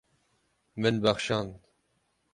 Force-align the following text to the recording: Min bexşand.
Min 0.81 0.95
bexşand. 1.03 1.51